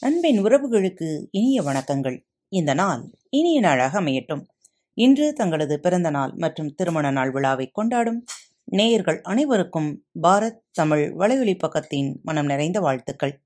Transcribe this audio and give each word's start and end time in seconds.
அன்பின் 0.00 0.42
உறவுகளுக்கு 0.44 1.26
இனிய 1.30 1.62
வணக்கங்கள். 1.62 2.26
இந்த 2.48 2.74
நாள் 2.74 3.10
இனிய 3.30 3.60
நாளாக 3.60 4.00
அமையட்டும். 4.00 4.46
இன்று 4.94 5.32
தங்களது 5.32 5.80
பிறந்த 5.80 6.10
நாள் 6.10 6.32
மற்றும் 6.34 6.74
திருமண 6.74 7.10
நாள் 7.10 7.30
விழாவை 7.30 7.70
கொண்டாடும் 7.70 8.24
நேயர்கள் 8.64 9.20
அனைவருக்கும் 9.22 10.06
பாரத் 10.22 10.58
தமிழ் 10.70 11.14
வலையொலி 11.18 11.58
பக்கத்தின் 11.58 12.22
மனம் 12.22 12.46
நிறைந்த 12.46 12.80
வாழ்த்துக்கள். 12.80 13.42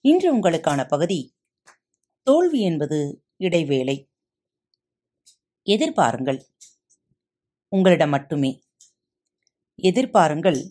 இன்று 0.00 0.36
உங்களுக்கான 0.36 0.88
பகுதி 0.88 1.34
தோல்வி 2.22 2.60
என்பது 2.60 3.24
இடைவேளை. 3.36 4.08
எதிர்பாருங்கள். 5.66 6.40
உங்களிடம் 7.68 8.10
மட்டுமே. 8.10 8.62
எதிர்பாருங்கள் 9.82 10.70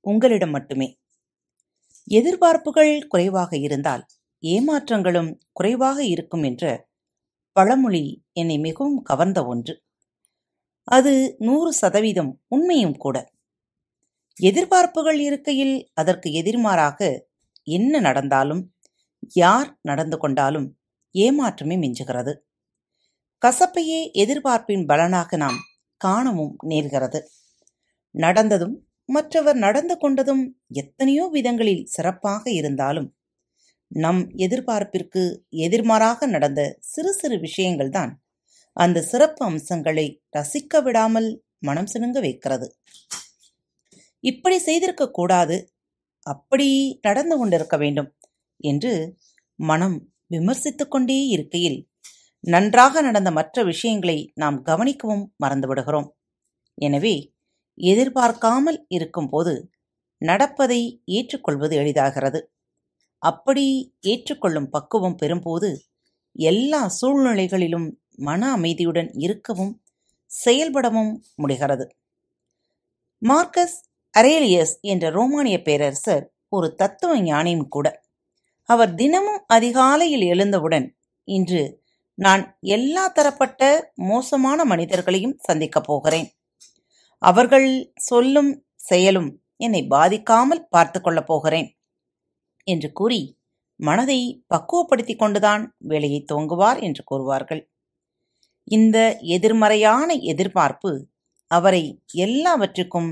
உங்களிடம் 0.00 0.50
மட்டுமே. 0.50 0.98
எதிர்பார்ப்புகள் 2.10 3.06
குறைவாக 3.06 3.56
இருந்தால் 3.56 4.06
ஏமாற்றங்களும் 4.42 5.38
குறைவாக 5.52 6.04
இருக்கும் 6.04 6.42
என்ற 6.42 6.88
பழமொழி 7.52 8.24
என்னை 8.32 8.58
மிகவும் 8.58 9.02
கவர்ந்த 9.02 9.46
ஒன்று. 9.46 9.82
அது 10.84 11.34
நூறு 11.38 11.72
சதவீதம் 11.72 12.40
உண்மையும் 12.48 12.96
கூட. 12.96 13.32
எதிர்பார்ப்புகள் 14.40 15.18
இருக்கையில் 15.18 15.90
அதற்கு 15.94 16.30
எதிர்மாறாக 16.30 17.20
என்ன 17.62 18.00
நடந்தாலும் 18.00 18.74
யார் 19.34 19.78
நடந்து 19.82 20.18
கொண்டாலும் 20.18 20.78
ஏமாற்றமே 21.14 21.76
மிஞ்சுகிறது. 21.78 22.36
கசப்பையே 23.42 24.10
எதிர்பார்ப்பின் 24.12 24.86
பலனாக 24.86 25.36
நாம் 25.36 25.58
காணவும் 25.96 26.56
நேர்கிறது. 26.68 27.20
நடந்ததும் 28.10 28.87
மற்றவர் 29.08 29.58
நடந்து 29.58 29.94
கொண்டதும் 29.94 30.44
எத்தனையோ 30.74 31.24
விதங்களில் 31.28 31.84
சிறப்பாக 31.86 32.44
இருந்தாலும் 32.50 33.08
நம் 33.90 34.22
எதிர்பார்ப்பிற்கு 34.36 35.22
எதிர்மாறாக 35.66 36.26
நடந்த 36.26 36.60
சிறு 36.84 37.12
சிறு 37.12 37.36
விஷயங்கள்தான் 37.38 38.12
அந்த 38.76 38.98
சிறப்பு 39.02 39.42
அம்சங்களை 39.44 40.06
ரசிக்க 40.36 40.82
விடாமல் 40.82 41.28
மனம் 41.58 41.90
சினுங்க 41.92 42.18
வைக்கிறது. 42.20 42.66
இப்படி 44.24 44.58
செய்திருக்க 44.58 45.04
கூடாது 45.10 45.56
அப்படி 46.26 46.68
நடந்து 47.00 47.34
கொண்டிருக்க 47.36 47.76
வேண்டும் 47.76 48.10
என்று 48.60 48.92
மனம் 49.58 49.96
விமர்சித்துக் 50.30 50.92
கொண்டே 50.92 51.18
இருக்கையில் 51.26 51.78
நன்றாக 52.44 53.00
நடந்த 53.02 53.30
மற்ற 53.30 53.62
விஷயங்களை 53.64 54.18
நாம் 54.34 54.58
கவனிக்கவும் 54.62 55.24
மறந்துவிடுகிறோம். 55.44 56.08
எனவே 56.78 57.14
எதிர்பார்க்காமல் 57.78 58.84
இருக்கும்போது 58.88 59.70
நடப்பதை 60.18 61.02
ஏற்றுக்கொள்வது 61.04 61.78
எளிதாகிறது. 61.78 62.42
அப்படி 63.18 63.94
ஏற்றுக்கொள்ளும் 64.00 64.70
பக்குவம் 64.70 65.16
பெறும்போது 65.22 65.76
எல்லா 66.32 66.92
சூழ்நிலைகளிலும் 67.00 67.90
மன 68.16 68.52
அமைதியுடன் 68.52 69.10
இருக்கவும் 69.14 69.82
செயல்படவும் 70.44 71.18
முடிகிறது. 71.34 71.90
மார்க்கஸ் 73.18 73.84
அரேலியஸ் 74.18 74.80
என்ற 74.80 75.10
ரோமானிய 75.10 75.62
பேரரசர் 75.62 76.32
ஒரு 76.48 76.74
தத்துவ 76.74 77.20
ஞானியும் 77.20 77.68
கூட. 77.68 78.02
அவர் 78.62 78.94
தினமும் 78.94 79.44
அதிகாலையில் 79.46 80.20
எழுந்தவுடன் 80.20 80.96
இன்று 81.24 81.82
நான் 82.14 82.58
எல்லா 82.60 83.08
தரப்பட்ட 83.08 83.92
மோசமான 83.94 84.64
மனிதர்களையும் 84.64 85.38
சந்திக்கப் 85.38 85.84
போகிறேன். 85.84 86.37
அவர்கள் 87.22 87.68
சொல்லும் 88.00 88.50
செயலும் 88.80 89.30
என்னை 89.56 89.82
பாதிக்காமல் 89.90 90.66
பார்த்து 90.70 91.00
கொள்ளப் 91.00 91.26
போகிறேன் 91.26 91.68
என்று 92.66 92.92
கூறி 92.92 93.20
மனதை 93.80 94.20
பக்குவப்படுத்திக் 94.54 95.18
கொண்டுதான் 95.18 95.64
வேலையை 95.78 96.24
துவங்குவார் 96.32 96.78
என்று 96.82 97.02
கூறுவார்கள். 97.04 97.62
இந்த 98.68 98.98
எதிர்மறையான 99.28 100.08
எதிர்பார்ப்பு 100.14 100.92
அவரை 101.50 101.82
எல்லாவற்றுக்கும் 102.16 103.10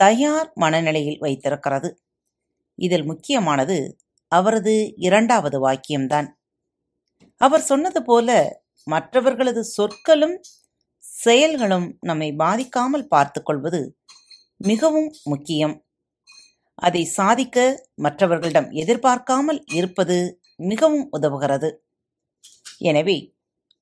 தயார் 0.00 0.50
மனநிலையில் 0.54 1.18
வைத்திருக்கிறது. 1.18 1.88
இதில் 2.78 3.04
முக்கியமானது 3.04 3.78
அவரது 4.32 4.74
இரண்டாவது 4.98 5.58
வாக்கியம்தான். 5.66 6.28
அவர் 7.40 7.60
சொன்னது 7.60 8.00
போல 8.02 8.28
மற்றவர்களது 8.86 9.62
சொற்களும் 9.76 10.36
செயல்களும் 11.22 11.88
நம்மை 12.08 12.28
பாதிக்காமல் 12.42 13.10
பார்த்து 13.14 13.40
கொள்வது 13.42 13.80
மிகவும் 14.70 15.10
முக்கியம். 15.32 15.74
அதை 16.78 17.02
சாதிக்க 17.18 17.58
மற்றவர்களிடம் 18.04 18.68
எதிர்பார்க்காமல் 18.82 19.60
இருப்பது 19.78 20.16
மிகவும் 20.70 21.06
உதவுகிறது. 21.16 21.70
எனவே 22.90 23.16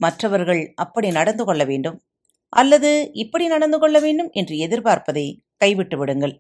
மற்றவர்கள் 0.01 0.63
அப்படி 0.85 1.09
நடந்து 1.19 1.45
கொள்ள 1.49 1.63
வேண்டும் 1.71 1.99
அல்லது 2.53 2.91
இப்படி 3.23 3.47
நடந்து 3.55 3.79
கொள்ள 3.79 3.97
வேண்டும் 4.05 4.31
என்று 4.41 4.55
எதிர்பார்ப்பதை 4.67 5.25
கைவிட்டு 5.63 5.97
விடுங்கள். 6.01 6.35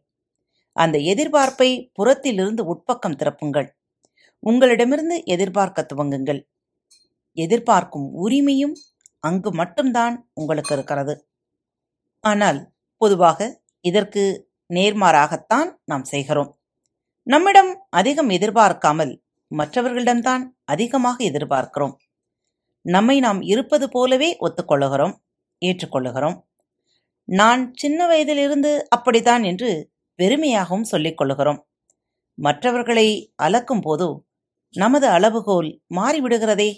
அந்த 0.77 0.97
எதிர்பார்ப்பை 1.13 1.71
புறத்திலிருந்து 1.99 2.63
உட்பக்கம் 2.73 3.19
திறப்புங்கள் 3.21 3.69
உங்களிடமிருந்து 4.43 5.17
எதிர்பார்க்க 5.35 5.89
துவங்குங்கள். 5.91 6.41
எதிர்பார்க்கும் 7.37 8.07
உரிமையும் 8.25 8.75
அங்கு 9.21 9.53
மட்டும்தான் 9.53 10.31
உங்களுக்கு 10.33 10.75
இருக்கிறது. 10.75 11.15
ஆனால் 12.25 12.73
பொதுவாக 12.97 13.61
இதற்கு 13.81 14.51
நேர்மாறாகத்தான் 14.75 15.69
நாம் 15.85 16.05
செய்கிறோம். 16.05 16.51
நம்மிடம் 17.23 17.87
அதிகம் 17.91 18.29
எதிர்பார்க்காமல் 18.29 19.23
மற்றவர்களிடம்தான் 19.51 20.43
அதிகமாக 20.65 21.25
எதிர்பார்க்கிறோம். 21.25 21.95
நம்மை 22.83 23.21
நாம் 23.21 23.41
இருப்பது 23.43 23.89
போலவே 23.89 24.37
ஒத்துக்கொள்ளுகிறோம் 24.41 25.15
ஏற்றுக்கொள்ளுகிறோம். 25.63 26.37
நான் 27.25 27.73
சின்ன 27.75 28.07
வயதிலிருந்து 28.07 28.89
அப்படித்தான் 28.89 29.43
என்று 29.43 29.91
பெருமையாகவும் 30.19 30.91
சொல்லிக் 30.93 31.19
கொள்ளுகிறோம். 31.23 31.61
மற்றவர்களை 32.35 33.33
அளக்கும் 33.37 33.81
போது 33.81 34.27
நமது 34.75 35.07
அளவுகோல் 35.09 35.83
மாறிவிடுகிறதே 35.95 36.71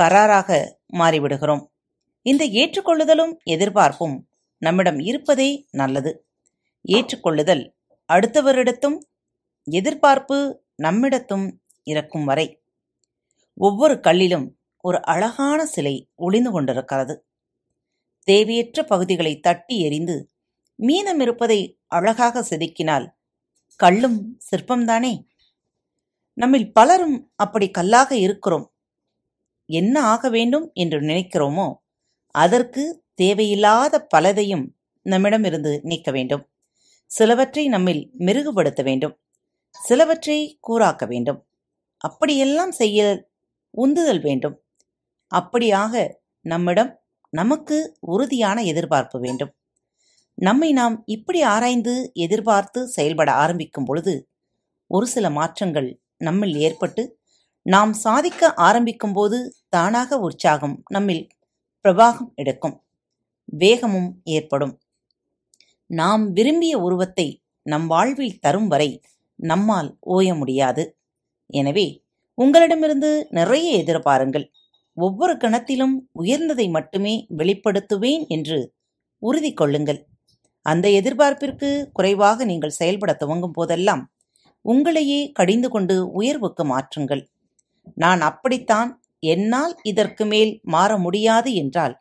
கராராக 0.00 0.74
மாறிவிடுகிறோம். 0.92 1.66
இந்த 2.22 2.48
ஏற்றுக்கொள்ளுதலும் 2.48 3.36
எதிர்பார்ப்பும் 3.42 4.28
நம்மிடம் 4.58 4.98
இருப்பதே 4.98 5.66
நல்லது. 5.70 6.26
ஏற்றுக்கொள்ளுதல் 6.88 7.74
அடுத்தவரிடத்தும் 8.12 8.98
எதிர்பார்ப்பு 9.62 10.64
நம்மிடத்தும் 10.74 11.60
இறக்கும் 11.82 12.24
வரை. 12.24 12.62
ஒவ்வொரு 13.54 13.94
கல்லிலும் 13.94 14.48
ஒரு 14.78 15.02
அழகான 15.02 15.66
சிலை 15.66 16.10
ஒளிந்து 16.14 16.50
கொண்டிருக்கிறது. 16.50 17.26
தேவையற்ற 18.24 18.84
பகுதிகளை 18.84 19.40
தட்டி 19.40 19.80
எறிந்து 19.80 20.32
மீனம் 20.82 21.20
இருப்பதை 21.20 21.80
அழகாக 21.86 22.42
செதுக்கினால் 22.50 23.10
கல்லும் 23.76 24.38
சிற்பம்தானே? 24.50 25.26
நம்மில் 26.34 26.72
பலரும் 26.72 27.32
அப்படி 27.34 27.70
கல்லாக 27.70 28.16
இருக்கிறோம். 28.16 28.71
என்ன 29.72 29.96
ஆக 30.04 30.28
வேண்டும் 30.30 30.66
என்று 30.74 30.98
நினைக்கிறோமோ 31.00 31.68
அதற்கு 32.34 32.82
தேவையில்லாத 33.14 33.94
பலதையும் 34.14 34.64
நம்மிடமிருந்து 35.06 35.72
நீக்க 35.82 36.10
வேண்டும். 36.10 36.44
சிலவற்றை 37.10 37.64
நம்மில் 37.68 38.02
மெருகுபடுத்த 38.18 38.80
வேண்டும். 38.82 39.14
சிலவற்றை 39.80 40.38
கூறாக்க 40.68 41.04
வேண்டும். 41.06 41.40
அப்படியெல்லாம் 42.04 42.72
செய்ய 42.72 43.00
உந்துதல் 43.74 44.20
வேண்டும். 44.20 44.56
அப்படியாக 45.32 45.94
நம்மிடம் 46.44 46.92
நமக்கு 47.32 47.76
உறுதியான 48.14 48.58
எதிர்பார்ப்பு 48.62 49.18
வேண்டும். 49.20 49.52
நம்மை 50.38 50.68
நாம் 50.72 50.96
இப்படி 51.06 51.40
ஆராய்ந்து 51.54 51.94
எதிர்பார்த்து 52.24 52.80
செயல்பட 52.88 53.30
ஆரம்பிக்கும் 53.42 53.84
பொழுது 53.84 54.14
ஒரு 54.90 55.06
சில 55.06 55.26
மாற்றங்கள் 55.30 55.88
நம்மில் 56.18 56.56
ஏற்பட்டு 56.66 57.02
நாம் 57.66 57.92
சாதிக்க 57.92 58.52
ஆரம்பிக்கும் 58.54 59.12
போது 59.12 59.38
தானாக 59.68 60.18
உற்சாகம் 60.18 60.74
நம்மில் 60.88 61.24
பிரவாகம் 61.84 62.30
எடுக்கும். 62.34 62.76
வேகமும் 63.52 64.10
ஏற்படும். 64.22 64.74
நாம் 65.90 66.32
விரும்பிய 66.32 66.78
உருவத்தை 66.78 67.26
நம் 67.66 67.86
வாழ்வில் 67.86 68.40
தரும் 68.40 68.68
வரை 68.68 68.90
நம்மால் 69.36 69.90
ஓய 70.00 70.34
முடியாது. 70.34 70.82
எனவே 71.50 71.86
உங்களிடமிருந்து 72.38 73.10
நிறைய 73.30 73.68
எதிர்பாருங்கள். 73.82 74.46
ஒவ்வொரு 74.96 75.34
கணத்திலும் 75.36 75.94
உயர்ந்ததை 76.22 76.70
மட்டுமே 76.70 77.14
வெளிப்படுத்துவேன் 77.36 78.24
என்று 78.28 78.58
உறுதி 79.22 79.52
கொள்ளுங்கள். 79.52 80.00
அந்த 80.66 80.88
எதிர்பார்ப்பிற்கு 80.88 81.68
குறைவாக 81.92 82.44
நீங்கள் 82.44 82.78
செயல்பட 82.80 83.12
துவங்கும் 83.14 83.52
போதெல்லாம் 83.52 84.02
உங்களையே 84.64 85.20
கடிந்து 85.32 85.68
கொண்டு 85.68 85.94
உயர்வுக்கு 86.12 86.64
மாற்றுங்கள். 86.64 87.22
நான் 87.94 88.20
அப்படித்தான் 88.20 89.02
என்னால் 89.18 89.74
இதற்கு 89.82 90.24
மேல் 90.24 90.60
மாற 90.62 90.98
முடியாது 90.98 91.54
என்றால் 91.54 92.00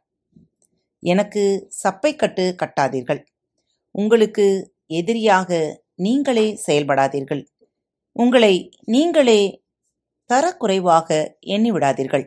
எனக்கு 1.03 1.69
சப்பைக்கட்டு 1.83 2.43
கட்டாதீர்கள். 2.61 3.21
உங்களுக்கு 3.91 4.73
எதிரியாக 4.85 5.81
நீங்களே 5.95 6.61
செயல்படாதீர்கள். 6.67 7.43
உங்களை 8.11 8.53
நீங்களே 8.85 9.63
தரக்குறைவாக 10.29 11.37
எண்ணிவிடாதீர்கள். 11.41 12.25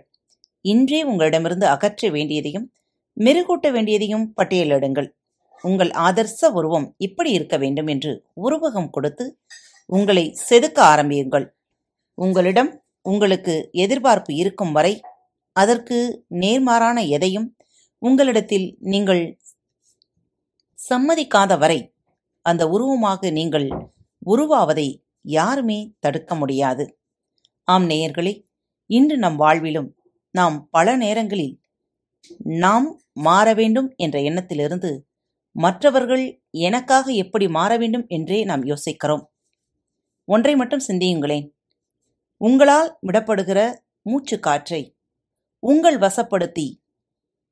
இன்றே 0.61 1.03
உங்களிடமிருந்து 1.03 1.67
அகற்ற 1.67 2.11
வேண்டியதையும் 2.11 2.67
மெருகூட்ட 3.17 3.67
வேண்டியதையும் 3.71 4.27
பட்டியலிடுங்கள். 4.37 5.09
உங்கள் 5.61 5.91
ஆதர்ச 5.91 6.51
உருவம் 6.53 6.95
இப்படி 6.97 7.31
இருக்க 7.31 7.57
வேண்டும் 7.57 7.87
என்று 7.87 8.13
உருவகம் 8.43 8.91
கொடுத்து 8.91 9.39
உங்களை 9.87 10.25
செதுக்க 10.49 10.79
ஆரம்பியுங்கள். 10.79 11.47
உங்களிடம் 12.19 12.84
உங்களுக்கு 13.05 13.55
எதிர்பார்ப்பு 13.73 14.35
இருக்கும் 14.35 14.73
வரை 14.73 14.95
அதற்கு 15.53 16.27
நேர்மாறான 16.43 16.99
எதையும் 17.09 17.49
உங்களிடத்தில் 18.03 18.79
நீங்கள் 18.81 19.23
சம்மதிக்காத 20.79 21.59
வரை 21.59 21.79
அந்த 22.43 22.63
உருவமாக 22.69 23.31
நீங்கள் 23.31 23.67
உருவாவதை 24.27 24.89
யாருமே 25.21 25.79
தடுக்க 25.99 26.35
முடியாது. 26.35 26.85
ஆம் 27.69 27.87
நேயர்களே 27.91 28.33
இன்று 28.91 29.17
நம் 29.19 29.39
வாழ்விலும் 29.41 29.91
நாம் 30.31 30.57
பல 30.71 30.97
நேரங்களில் 30.97 31.55
நாம் 32.65 32.87
மாற 33.13 33.47
வேண்டும் 33.55 33.89
என்ற 33.97 34.17
எண்ணத்திலிருந்து 34.21 34.91
மற்றவர்கள் 35.57 36.25
எனக்காக 36.51 37.07
எப்படி 37.13 37.47
மாற 37.49 37.73
வேண்டும் 37.77 38.07
என்றே 38.07 38.39
நாம் 38.45 38.65
யோசிக்கிறோம். 38.65 39.25
ஒன்றை 40.29 40.55
மட்டும் 40.57 40.87
சிந்தியுங்களேன். 40.89 41.47
உங்களால் 42.45 42.89
விடப்படுகிற 43.07 43.61
மூச்சு 44.03 44.37
காற்றை 44.47 44.81
உங்கள் 45.63 45.99
வசப்படுத்தி 45.99 46.67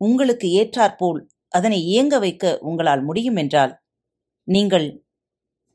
உங்களுக்கு 0.00 0.46
ஏற்றாற்போல் 0.60 1.20
அதனை 1.54 1.78
இயங்க 1.92 2.14
வைக்க 2.18 2.44
உங்களால் 2.60 3.02
முடியும் 3.02 3.38
என்றால் 3.42 3.72
நீங்கள் 4.48 4.86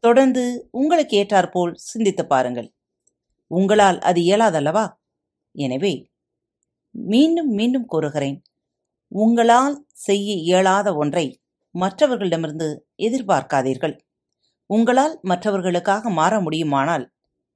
தொடர்ந்து 0.04 0.44
உங்களுக்கு 0.72 1.14
ஏற்றாற்போல் 1.22 1.74
சிந்தித்து 1.90 2.24
பாருங்கள். 2.26 2.68
உங்களால் 3.52 4.00
அது 4.00 4.20
இயலாதல்லவா? 4.22 4.86
எனவே 5.56 5.94
மீண்டும் 6.96 7.52
மீண்டும் 7.60 7.88
கூறுகிறேன் 7.94 8.38
உங்களால் 9.12 9.76
செய்ய 10.06 10.30
இயலாத 10.48 10.88
ஒன்றை 10.96 11.26
மற்றவர்களிடமிருந்து 11.76 12.68
எதிர்பார்க்காதீர்கள். 13.08 13.96
உங்களால் 14.70 15.16
மற்றவர்களுக்காக 15.22 16.10
மாற 16.20 16.34
முடியுமானால் 16.46 17.06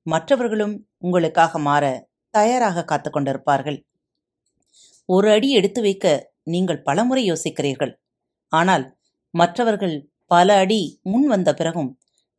மற்றவர்களும் 0.06 0.76
உங்களுக்காக 1.02 1.60
மாற 1.60 1.86
தயாராக 2.34 2.84
காத்து 2.84 3.10
கொண்டிருப்பார்கள். 3.10 3.80
ஒரு 5.10 5.28
அடி 5.32 5.50
எடுத்து 5.52 5.82
வைக்க 5.82 6.06
நீங்கள் 6.44 6.84
பலமுறை 6.84 7.24
யோசிக்கிறீர்கள். 7.32 7.94
ஆனால் 8.52 8.86
மற்றவர்கள் 9.34 9.96
பல 10.32 10.58
அடி 10.58 10.82
முன் 11.02 11.28
வந்த 11.28 11.50
பிறகும் 11.54 11.90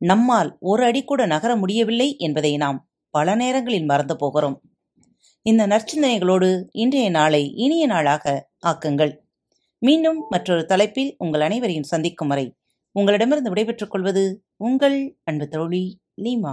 நம்மால் 0.01 0.51
ஒரு 0.61 0.83
அடி 0.85 1.01
கூட 1.05 1.23
நகர 1.27 1.53
முடியவில்லை 1.57 2.09
என்பதை 2.19 2.53
நாம் 2.57 2.79
பல 3.15 3.35
நேரங்களில் 3.35 3.91
மறந்து 3.91 4.15
போகிறோம். 4.17 4.57
இந்த 5.47 5.63
நற்சிந்தனைகளோடு 5.67 6.49
இன்றைய 6.73 7.11
நாளை 7.11 7.43
இனிய 7.65 7.85
நாளாக 7.87 8.25
ஆக்குங்கள். 8.67 9.13
மீண்டும் 9.83 10.19
மற்றொரு 10.29 10.65
தலைப்பில் 10.65 11.15
உங்கள் 11.19 11.41
அனைவரையும் 11.41 11.91
சந்திக்கும் 11.93 12.31
வரை 12.33 12.47
உங்களிடமிருந்து 12.97 13.51
விடைபெற்றுக் 13.51 13.91
கொள்வது 13.91 14.25
உங்கள் 14.57 14.97
அன்பு 15.25 15.47
தோழி 15.49 15.85
லீமா. 16.23 16.53